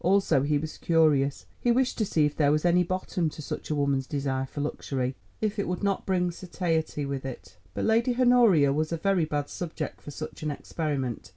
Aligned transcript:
Also 0.03 0.41
he 0.41 0.57
was 0.57 0.79
curious; 0.79 1.45
he 1.59 1.71
wished 1.71 1.95
to 1.95 2.05
see 2.07 2.25
if 2.25 2.35
there 2.35 2.51
was 2.51 2.65
any 2.65 2.81
bottom 2.81 3.29
to 3.29 3.39
such 3.39 3.69
a 3.69 3.75
woman's 3.75 4.07
desire 4.07 4.47
for 4.47 4.59
luxury, 4.59 5.15
if 5.41 5.59
it 5.59 5.67
would 5.67 5.83
not 5.83 6.07
bring 6.07 6.31
satiety 6.31 7.05
with 7.05 7.23
it. 7.23 7.57
But 7.75 7.85
Lady 7.85 8.15
Honoria 8.19 8.73
was 8.73 8.91
a 8.91 8.97
very 8.97 9.25
bad 9.25 9.47
subject 9.47 10.01
for 10.01 10.09
such 10.09 10.41
an 10.41 10.49
experiment. 10.49 11.29